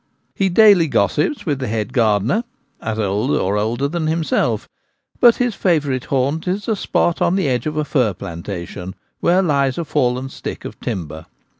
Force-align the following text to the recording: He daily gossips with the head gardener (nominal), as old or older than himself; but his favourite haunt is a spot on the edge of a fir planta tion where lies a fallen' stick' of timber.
He 0.33 0.49
daily 0.49 0.87
gossips 0.87 1.45
with 1.45 1.59
the 1.59 1.67
head 1.67 1.93
gardener 1.93 2.43
(nominal), 2.81 2.91
as 2.91 2.97
old 2.97 3.31
or 3.39 3.55
older 3.55 3.87
than 3.87 4.07
himself; 4.07 4.67
but 5.19 5.35
his 5.35 5.53
favourite 5.53 6.05
haunt 6.05 6.47
is 6.47 6.67
a 6.67 6.75
spot 6.75 7.21
on 7.21 7.35
the 7.35 7.47
edge 7.47 7.67
of 7.67 7.77
a 7.77 7.85
fir 7.85 8.15
planta 8.15 8.67
tion 8.67 8.95
where 9.19 9.43
lies 9.43 9.77
a 9.77 9.85
fallen' 9.85 10.27
stick' 10.39 10.65
of 10.65 10.79
timber. 10.79 11.27